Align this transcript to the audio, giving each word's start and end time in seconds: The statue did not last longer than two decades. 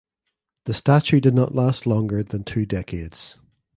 The 0.65 0.73
statue 0.73 1.19
did 1.19 1.35
not 1.35 1.53
last 1.53 1.85
longer 1.85 2.23
than 2.23 2.43
two 2.43 2.65
decades. 2.65 3.37